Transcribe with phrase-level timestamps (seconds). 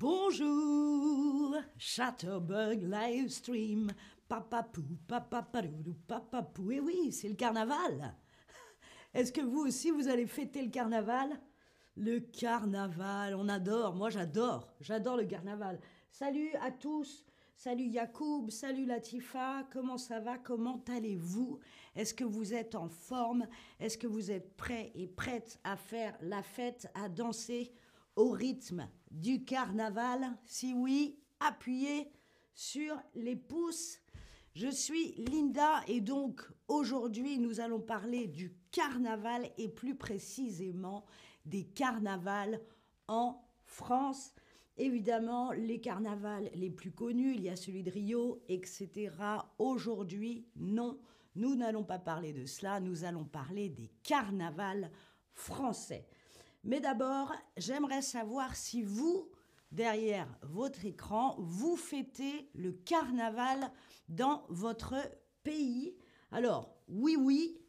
[0.00, 3.90] Bonjour, Chatterbug Livestream.
[4.28, 6.70] Papapou, papapadoudou, papapou.
[6.70, 8.14] Eh oui, c'est le carnaval.
[9.12, 11.30] Est-ce que vous aussi, vous allez fêter le carnaval?
[11.96, 13.96] Le carnaval, on adore.
[13.96, 14.68] Moi, j'adore.
[14.80, 15.80] J'adore le carnaval.
[16.12, 17.24] Salut à tous.
[17.56, 21.58] Salut Yacoub, salut Latifa, comment ça va Comment allez-vous?
[21.96, 23.48] Est-ce que vous êtes en forme?
[23.80, 27.72] Est-ce que vous êtes prêts et prêtes à faire la fête, à danser?
[28.18, 32.10] Au rythme du carnaval Si oui, appuyez
[32.52, 34.00] sur les pouces.
[34.54, 41.04] Je suis Linda et donc aujourd'hui nous allons parler du carnaval et plus précisément
[41.46, 42.60] des carnavals
[43.06, 44.34] en France.
[44.76, 49.12] Évidemment, les carnavals les plus connus, il y a celui de Rio, etc.
[49.58, 50.98] Aujourd'hui, non,
[51.36, 54.90] nous n'allons pas parler de cela, nous allons parler des carnavals
[55.34, 56.08] français.
[56.64, 59.30] Mais d'abord, j'aimerais savoir si vous,
[59.70, 63.70] derrière votre écran, vous fêtez le carnaval
[64.08, 64.94] dans votre
[65.42, 65.96] pays.
[66.30, 67.60] Alors, oui, oui,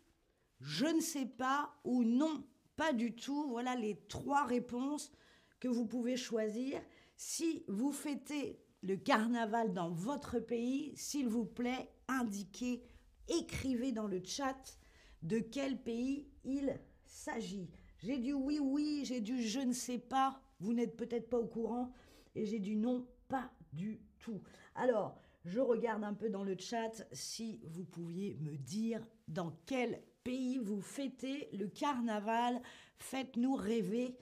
[0.60, 2.44] je ne sais pas ou non,
[2.76, 3.48] pas du tout.
[3.50, 5.12] Voilà les trois réponses
[5.60, 6.82] que vous pouvez choisir.
[7.16, 12.84] Si vous fêtez le carnaval dans votre pays, s'il vous plaît, indiquez,
[13.28, 14.80] écrivez dans le chat
[15.22, 17.70] de quel pays il s'agit.
[18.00, 21.48] J'ai du oui, oui, j'ai du je ne sais pas, vous n'êtes peut-être pas au
[21.48, 21.92] courant,
[22.36, 24.42] et j'ai du non, pas du tout.
[24.76, 30.02] Alors, je regarde un peu dans le chat si vous pouviez me dire dans quel
[30.24, 32.62] pays vous fêtez le carnaval.
[32.98, 34.18] Faites-nous rêver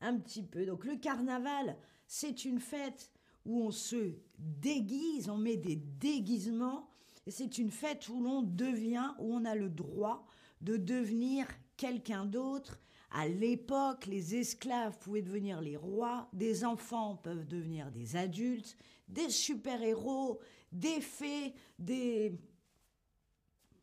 [0.00, 0.66] un petit peu.
[0.66, 3.10] Donc le carnaval, c'est une fête
[3.44, 6.88] où on se déguise, on met des déguisements,
[7.26, 10.26] et c'est une fête où l'on devient, où on a le droit
[10.60, 11.46] de devenir
[11.76, 18.16] quelqu'un d'autre, à l'époque, les esclaves pouvaient devenir les rois, des enfants peuvent devenir des
[18.16, 18.76] adultes,
[19.08, 20.40] des super-héros,
[20.72, 22.38] des fées, des...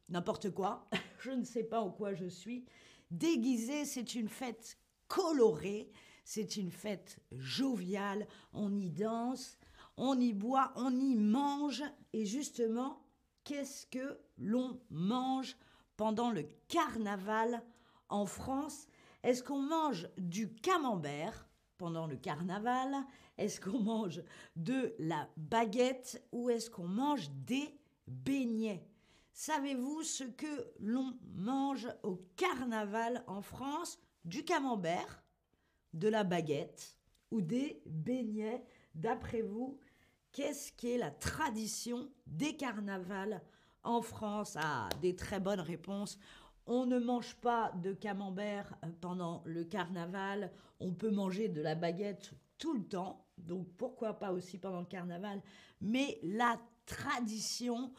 [0.09, 0.88] n'importe quoi,
[1.19, 2.66] je ne sais pas en quoi je suis.
[3.12, 5.89] Déguisé, c'est une fête colorée,
[6.25, 9.57] c'est une fête joviale, on y danse,
[9.97, 11.83] on y boit, on y mange,
[12.13, 13.06] et justement,
[13.44, 15.56] qu'est-ce que l'on mange
[15.97, 17.63] pendant le carnaval
[18.09, 18.88] en France?
[19.23, 21.47] Est-ce qu'on mange du camembert
[21.78, 22.94] pendant le carnaval?
[23.38, 24.22] Est-ce qu'on mange
[24.56, 28.85] de la baguette ou est-ce qu'on mange des beignets?
[29.31, 34.00] Savez-vous ce que l'on mange au carnaval en France?
[34.25, 35.23] Du camembert,
[35.94, 36.97] de la baguette
[37.31, 38.63] ou des beignets?
[38.94, 39.79] D'après vous,
[40.31, 43.41] qu'est-ce qui est la tradition des carnavals
[43.83, 44.56] en France?
[44.59, 46.19] Ah, des très bonnes réponses.
[46.66, 50.51] On ne mange pas de camembert euh, pendant le carnaval.
[50.79, 53.25] On peut manger de la baguette tout le temps.
[53.38, 55.41] Donc pourquoi pas aussi pendant le carnaval?
[55.81, 57.91] Mais la tradition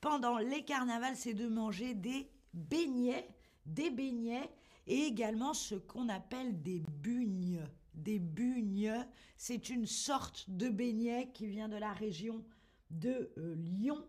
[0.00, 3.28] pendant les carnavals, c'est de manger des beignets,
[3.66, 4.50] des beignets
[4.86, 7.62] et également ce qu'on appelle des bugnes.
[7.94, 8.94] Des bugnes,
[9.36, 12.44] c'est une sorte de beignet qui vient de la région
[12.90, 14.04] de euh, Lyon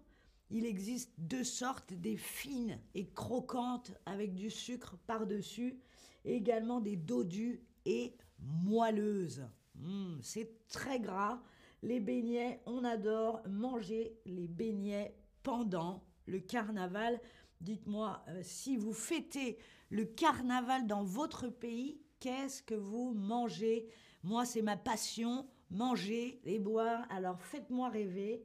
[0.49, 5.79] il existe deux sortes, des fines et croquantes avec du sucre par-dessus,
[6.25, 9.47] et également des dodus et moelleuses.
[9.75, 11.41] Mmh, c'est très gras.
[11.81, 17.19] Les beignets, on adore manger les beignets pendant le carnaval.
[17.61, 19.57] Dites-moi, euh, si vous fêtez
[19.89, 23.87] le carnaval dans votre pays, qu'est-ce que vous mangez?
[24.23, 27.05] Moi, c'est ma passion, manger et boire.
[27.09, 28.43] Alors faites-moi rêver.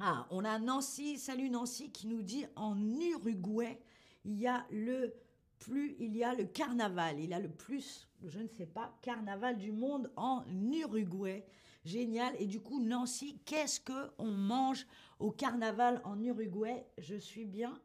[0.00, 3.80] Ah, on a Nancy, salut Nancy, qui nous dit en Uruguay,
[4.24, 5.14] il y a le
[5.60, 8.92] plus, il y a le carnaval, il y a le plus, je ne sais pas,
[9.02, 11.46] carnaval du monde en Uruguay.
[11.84, 12.34] Génial.
[12.40, 14.86] Et du coup, Nancy, qu'est-ce que on mange
[15.20, 16.84] au carnaval en Uruguay?
[16.98, 17.78] Je suis bien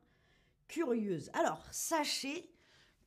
[0.68, 1.30] curieuse.
[1.34, 2.50] Alors, sachez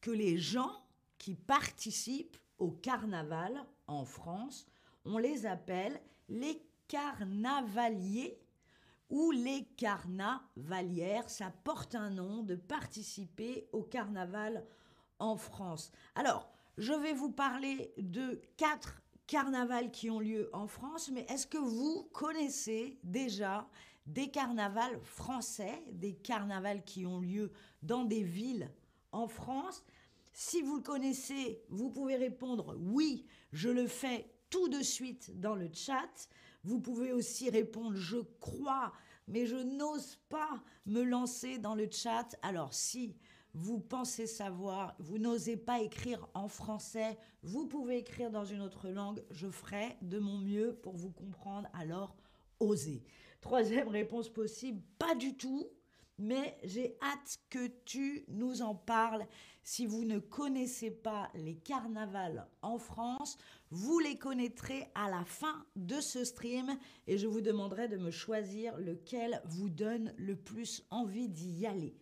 [0.01, 0.85] que les gens
[1.19, 4.67] qui participent au carnaval en France,
[5.05, 8.39] on les appelle les carnavaliers
[9.13, 11.29] ou les carnavalières.
[11.31, 14.65] Ça porte un nom de participer au carnaval
[15.21, 15.93] en France.
[16.17, 21.47] Alors, je vais vous parler de quatre carnavals qui ont lieu en France, mais est-ce
[21.47, 23.69] que vous connaissez déjà
[24.07, 28.71] des carnavals français, des carnavals qui ont lieu dans des villes
[29.13, 29.85] en France?
[30.33, 35.55] Si vous le connaissez, vous pouvez répondre oui, je le fais tout de suite dans
[35.55, 36.29] le chat.
[36.65, 38.93] Vous pouvez aussi répondre je crois,
[39.27, 42.37] mais je n'ose pas me lancer dans le chat.
[42.43, 43.17] Alors si
[43.55, 48.89] vous pensez savoir, vous n'osez pas écrire en français, vous pouvez écrire dans une autre
[48.89, 52.17] langue, je ferai de mon mieux pour vous comprendre, alors
[52.61, 53.03] osez.
[53.41, 55.67] Troisième réponse possible, pas du tout,
[56.17, 59.27] mais j'ai hâte que tu nous en parles.
[59.65, 63.37] Si vous ne connaissez pas les carnavals en France,
[63.73, 66.77] vous les connaîtrez à la fin de ce stream
[67.07, 71.97] et je vous demanderai de me choisir lequel vous donne le plus envie d'y aller.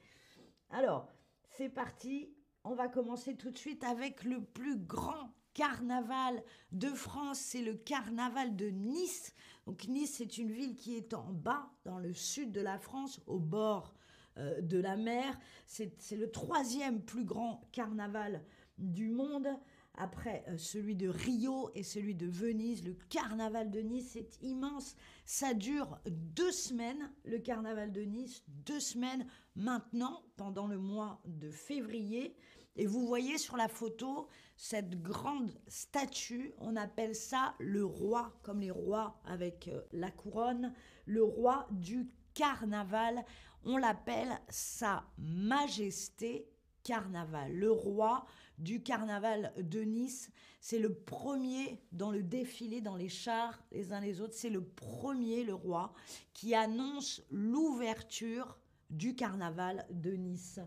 [0.70, 1.08] Alors,
[1.56, 2.34] c'est parti.
[2.64, 7.74] On va commencer tout de suite avec le plus grand carnaval de France, c'est le
[7.74, 9.32] carnaval de Nice.
[9.66, 13.20] Donc Nice, c'est une ville qui est en bas, dans le sud de la France,
[13.26, 13.94] au bord
[14.38, 15.38] euh, de la mer.
[15.66, 18.42] C'est le troisième plus grand carnaval
[18.78, 19.48] du monde.
[19.94, 24.96] Après euh, celui de Rio et celui de Venise, le carnaval de Nice, c'est immense.
[25.24, 29.26] Ça dure deux semaines, le carnaval de Nice, deux semaines
[29.56, 32.34] maintenant, pendant le mois de février.
[32.76, 38.60] Et vous voyez sur la photo cette grande statue, on appelle ça le roi, comme
[38.60, 40.72] les rois avec euh, la couronne,
[41.04, 43.24] le roi du carnaval.
[43.64, 46.48] On l'appelle Sa Majesté
[46.90, 48.26] Carnaval, le roi
[48.58, 50.32] du carnaval de Nice.
[50.60, 54.34] C'est le premier dans le défilé, dans les chars les uns les autres.
[54.34, 55.92] C'est le premier, le roi,
[56.32, 58.58] qui annonce l'ouverture
[58.90, 60.58] du carnaval de Nice.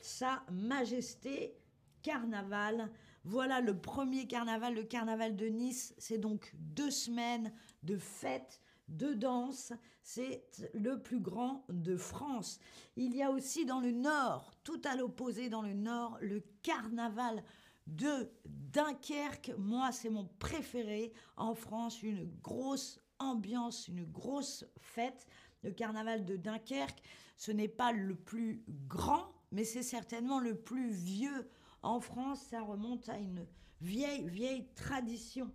[0.00, 1.58] Sa Majesté
[2.00, 2.90] Carnaval.
[3.24, 5.94] Voilà le premier carnaval, le carnaval de Nice.
[5.98, 7.52] C'est donc deux semaines
[7.82, 9.72] de fêtes de danse.
[10.02, 10.44] C'est
[10.74, 12.58] le plus grand de France.
[12.96, 17.42] Il y a aussi dans le nord, tout à l'opposé dans le nord, le carnaval
[17.86, 19.52] de Dunkerque.
[19.58, 22.02] Moi, c'est mon préféré en France.
[22.02, 25.26] Une grosse ambiance, une grosse fête.
[25.62, 27.02] Le carnaval de Dunkerque,
[27.36, 31.48] ce n'est pas le plus grand, mais c'est certainement le plus vieux
[31.82, 32.40] en France.
[32.50, 33.46] Ça remonte à une
[33.80, 35.50] vieille, vieille tradition.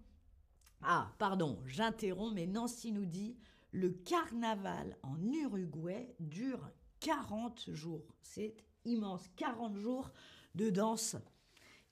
[0.83, 3.37] Ah, pardon, j'interromps, mais Nancy nous dit
[3.71, 8.15] le carnaval en Uruguay dure 40 jours.
[8.21, 8.55] C'est
[8.85, 10.11] immense, 40 jours
[10.55, 11.15] de danse.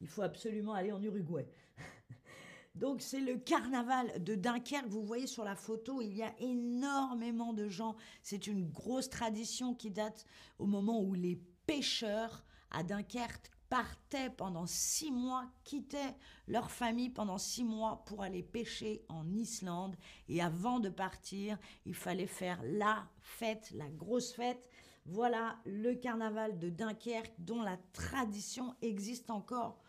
[0.01, 1.47] Il faut absolument aller en Uruguay.
[2.75, 4.87] Donc c'est le carnaval de Dunkerque.
[4.87, 7.95] Vous voyez sur la photo, il y a énormément de gens.
[8.23, 10.25] C'est une grosse tradition qui date
[10.57, 16.15] au moment où les pêcheurs à Dunkerque partaient pendant six mois, quittaient
[16.47, 19.95] leur famille pendant six mois pour aller pêcher en Islande.
[20.27, 24.69] Et avant de partir, il fallait faire la fête, la grosse fête.
[25.05, 29.79] Voilà le carnaval de Dunkerque dont la tradition existe encore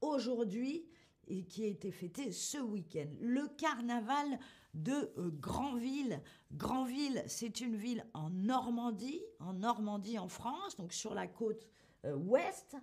[0.00, 0.86] aujourd'hui
[1.28, 3.08] et qui a été fêté ce week-end.
[3.20, 4.38] Le carnaval
[4.74, 6.20] de euh, Granville.
[6.52, 11.66] Granville, c'est une ville en Normandie, en Normandie en France, donc sur la côte
[12.04, 12.76] euh, ouest.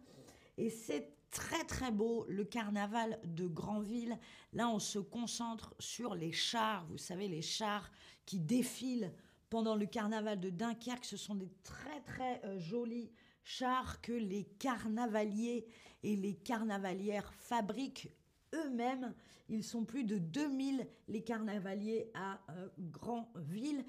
[0.60, 4.20] Et c'est très très beau, le carnaval de Granville.
[4.52, 7.90] Là, on se concentre sur les chars, vous savez, les chars
[8.26, 9.14] qui défilent
[9.50, 11.06] pendant le carnaval de Dunkerque.
[11.06, 13.10] Ce sont des très très euh, jolis
[13.46, 15.66] chars que les carnavaliers
[16.04, 18.12] et les carnavalières fabriquent
[18.54, 19.16] eux-mêmes.
[19.48, 23.86] Ils sont plus de 2000 les carnavaliers à euh, Granville.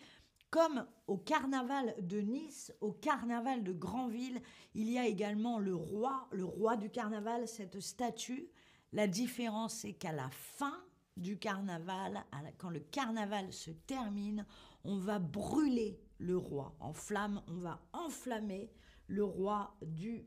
[0.51, 4.43] Comme au carnaval de Nice, au carnaval de Granville,
[4.75, 8.51] il y a également le roi, le roi du carnaval, cette statue.
[8.93, 10.75] La différence, c'est qu'à la fin
[11.17, 12.25] du carnaval,
[12.59, 14.45] quand le carnaval se termine,
[14.83, 18.73] on va brûler le roi en flamme, on va enflammer
[19.07, 20.27] le roi du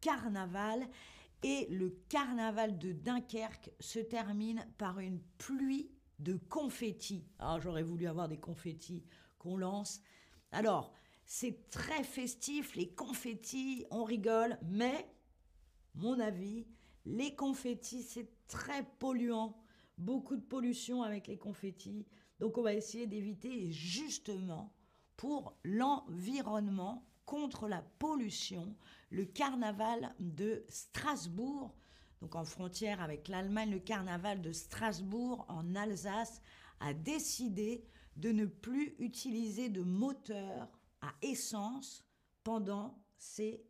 [0.00, 0.86] carnaval.
[1.42, 7.26] Et le carnaval de Dunkerque se termine par une pluie de confettis.
[7.38, 9.04] Alors j'aurais voulu avoir des confettis
[9.54, 10.00] lance.
[10.50, 10.92] Alors,
[11.24, 15.08] c'est très festif, les confettis, on rigole, mais,
[15.94, 16.66] mon avis,
[17.04, 19.56] les confettis, c'est très polluant.
[19.98, 22.06] Beaucoup de pollution avec les confettis.
[22.40, 24.74] Donc, on va essayer d'éviter justement
[25.16, 28.76] pour l'environnement, contre la pollution,
[29.10, 31.74] le carnaval de Strasbourg,
[32.20, 36.40] donc en frontière avec l'Allemagne, le carnaval de Strasbourg en Alsace
[36.80, 37.84] a décidé
[38.16, 40.68] de ne plus utiliser de moteur
[41.00, 42.04] à essence
[42.42, 43.62] pendant ces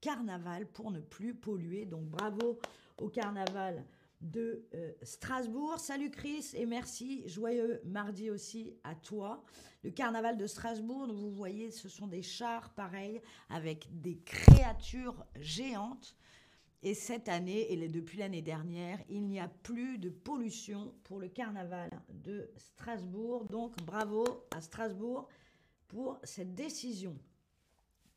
[0.00, 1.86] carnavals pour ne plus polluer.
[1.86, 2.58] Donc bravo
[2.98, 3.84] au carnaval
[4.20, 5.78] de euh, Strasbourg.
[5.78, 7.22] Salut Chris et merci.
[7.26, 9.44] Joyeux mardi aussi à toi.
[9.82, 16.16] Le carnaval de Strasbourg, vous voyez, ce sont des chars pareils avec des créatures géantes.
[16.84, 21.28] Et cette année, et depuis l'année dernière, il n'y a plus de pollution pour le
[21.28, 23.44] carnaval de Strasbourg.
[23.44, 25.28] Donc bravo à Strasbourg
[25.86, 27.16] pour cette décision.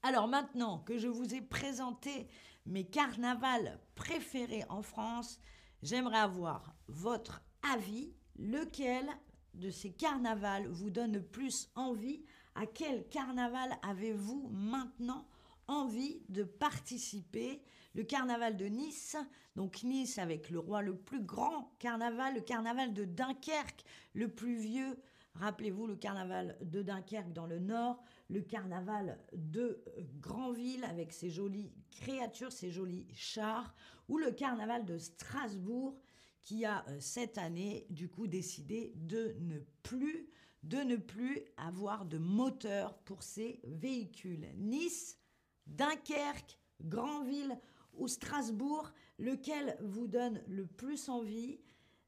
[0.01, 2.27] Alors maintenant que je vous ai présenté
[2.65, 5.39] mes carnavals préférés en France.
[5.83, 7.43] J'aimerais avoir votre
[7.73, 8.13] avis.
[8.37, 9.07] Lequel
[9.53, 12.25] de ces carnavals vous donne plus envie?
[12.55, 15.25] À quel carnaval avez-vous maintenant
[15.67, 17.61] envie de participer?
[17.95, 19.15] Le carnaval de Nice,
[19.55, 24.57] donc Nice avec le roi le plus grand carnaval, le carnaval de Dunkerque, le plus
[24.57, 24.97] vieux.
[25.35, 29.81] Rappelez-vous le carnaval de Dunkerque dans le nord, le carnaval de
[30.19, 33.73] Granville avec ses jolies créatures, ses jolis chars,
[34.09, 35.97] ou le carnaval de Strasbourg
[36.41, 40.29] qui a euh, cette année du coup décidé de ne plus
[40.63, 44.47] de ne plus avoir de moteur pour ses véhicules.
[44.55, 45.19] Nice,
[45.67, 47.59] Dunkerque, Granville
[47.97, 51.59] ou Strasbourg, lequel vous donne le plus envie?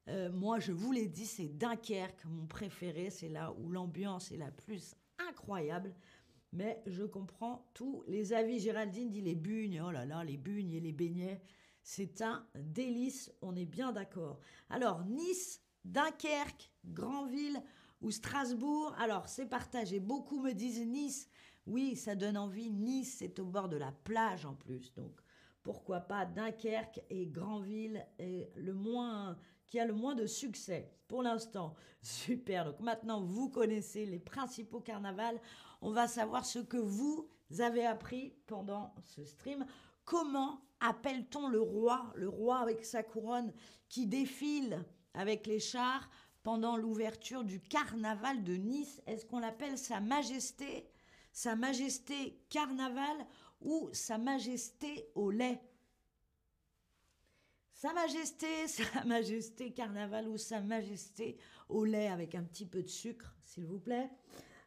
[0.09, 3.09] Euh, Moi, je vous l'ai dit, c'est Dunkerque, mon préféré.
[3.09, 4.95] C'est là où l'ambiance est la plus
[5.29, 5.93] incroyable.
[6.53, 8.59] Mais je comprends tous les avis.
[8.59, 11.41] Géraldine dit les bugnes, oh là là, les bugnes et les beignets.
[11.83, 14.39] C'est un délice, on est bien d'accord.
[14.69, 17.61] Alors, Nice, Dunkerque, Granville
[18.01, 19.99] ou Strasbourg, alors c'est partagé.
[19.99, 21.29] Beaucoup me disent Nice.
[21.65, 22.71] Oui, ça donne envie.
[22.71, 24.93] Nice, c'est au bord de la plage en plus.
[24.95, 25.19] Donc,
[25.67, 31.21] pourquoi pas Dunkerque et Granville est le moins qui a le moins de succès pour
[31.21, 31.75] l'instant.
[32.01, 32.63] Super.
[32.63, 35.41] Donc maintenant, vous connaissez les principaux carnavals.
[35.81, 39.65] On va savoir ce que vous avez appris pendant ce stream.
[40.05, 43.51] Comment appelle-t-on le roi, le roi avec sa couronne
[43.89, 46.09] qui défile avec les chars
[46.43, 49.01] pendant l'ouverture du carnaval de Nice?
[49.05, 50.89] Est-ce qu'on l'appelle Sa Majesté
[51.33, 53.17] Sa Majesté Carnaval
[53.61, 55.61] ou Sa Majesté au lait
[57.73, 61.37] Sa Majesté, Sa Majesté Carnaval ou Sa Majesté
[61.69, 64.09] au lait avec un petit peu de sucre, s'il vous plaît.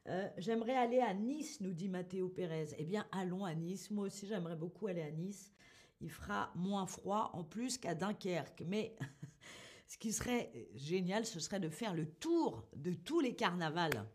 [0.06, 2.68] Euh, j'aimerais aller à Nice, nous dit Mathéo Pérez.
[2.78, 3.90] Eh bien, allons à Nice.
[3.90, 5.52] Moi aussi, j'aimerais beaucoup aller à Nice.
[6.00, 8.64] Il fera moins froid en plus qu'à Dunkerque.
[8.66, 8.96] Mais
[9.86, 14.06] ce qui serait génial, ce serait de faire le tour de tous les carnavals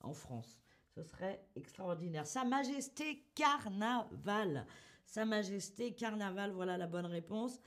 [0.00, 0.60] en France.
[0.98, 2.26] Ce serait extraordinaire.
[2.26, 4.66] Sa Majesté Carnaval.
[5.06, 7.60] Sa Majesté Carnaval, voilà la bonne réponse.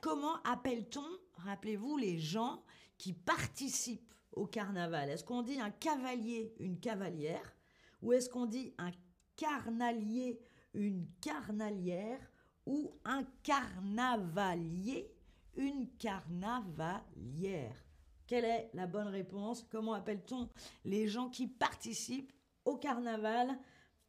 [0.00, 1.04] Comment appelle-t-on,
[1.42, 2.64] rappelez-vous, les gens
[2.96, 5.10] qui participent au carnaval?
[5.10, 7.54] Est-ce qu'on dit un cavalier, une cavalière
[8.00, 8.92] Ou est-ce qu'on dit un
[9.36, 10.40] carnalier,
[10.72, 12.20] une carnalière
[12.64, 15.14] Ou un carnavalier,
[15.56, 17.84] une carnavalière?
[18.26, 19.66] Quelle est la bonne réponse?
[19.70, 20.48] Comment appelle-t-on
[20.86, 22.32] les gens qui participent
[22.68, 23.58] au carnaval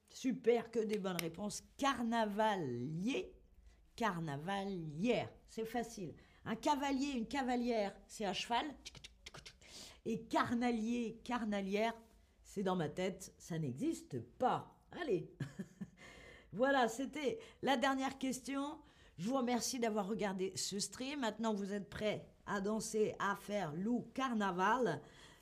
[0.10, 1.64] Super, que des bonnes réponses.
[1.78, 3.32] Carnavalier,
[3.96, 5.30] carnavalière.
[5.48, 6.16] C'est facile.
[6.46, 8.66] Un cavalier, une cavalière, c'est à cheval.
[10.06, 11.94] Et carnalier, carnalière,
[12.44, 14.76] c'est dans ma tête, ça n'existe pas.
[15.00, 15.32] Allez
[16.54, 18.80] Voilà, c'était la dernière question.
[19.18, 21.20] Je vous remercie d'avoir regardé ce stream.
[21.20, 25.02] Maintenant, vous êtes prêts à danser, à faire loup carnaval.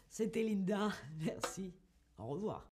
[0.09, 0.89] C'était Linda.
[1.19, 1.74] Merci.
[2.17, 2.65] Au revoir.